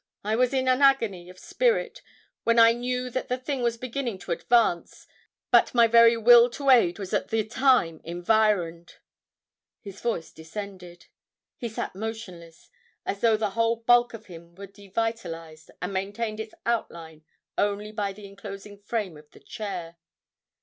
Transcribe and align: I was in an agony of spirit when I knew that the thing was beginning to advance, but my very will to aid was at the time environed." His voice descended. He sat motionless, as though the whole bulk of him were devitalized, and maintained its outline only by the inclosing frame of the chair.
I 0.23 0.35
was 0.35 0.51
in 0.51 0.67
an 0.67 0.81
agony 0.81 1.29
of 1.29 1.37
spirit 1.37 2.01
when 2.43 2.57
I 2.57 2.71
knew 2.71 3.11
that 3.11 3.27
the 3.27 3.37
thing 3.37 3.61
was 3.61 3.77
beginning 3.77 4.17
to 4.21 4.31
advance, 4.31 5.05
but 5.51 5.75
my 5.75 5.85
very 5.85 6.17
will 6.17 6.49
to 6.57 6.71
aid 6.71 6.97
was 6.97 7.13
at 7.13 7.27
the 7.27 7.43
time 7.43 8.01
environed." 8.03 8.95
His 9.79 10.01
voice 10.01 10.31
descended. 10.31 11.05
He 11.55 11.69
sat 11.69 11.93
motionless, 11.93 12.71
as 13.05 13.21
though 13.21 13.37
the 13.37 13.51
whole 13.51 13.75
bulk 13.75 14.15
of 14.15 14.25
him 14.25 14.55
were 14.55 14.65
devitalized, 14.65 15.69
and 15.79 15.93
maintained 15.93 16.39
its 16.39 16.55
outline 16.65 17.23
only 17.55 17.91
by 17.91 18.11
the 18.11 18.25
inclosing 18.25 18.79
frame 18.79 19.17
of 19.17 19.29
the 19.29 19.39
chair. 19.39 19.97